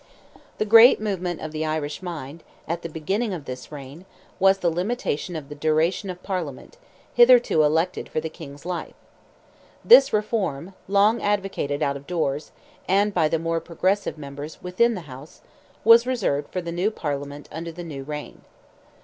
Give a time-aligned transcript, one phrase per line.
[0.57, 4.07] The great movement of the Irish mind, at the beginning of this reign,
[4.39, 6.77] was the limitation of the duration of Parliament,
[7.13, 8.95] hitherto elected for the King's life.
[9.85, 12.51] This reform, long advocated out of doors,
[12.87, 15.41] and by the more progressive members within the House,
[15.83, 18.41] was reserved for the new Parliament under the new reign.